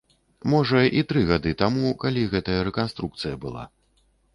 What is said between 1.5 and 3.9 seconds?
таму, калі гэтая рэканструкцыя была.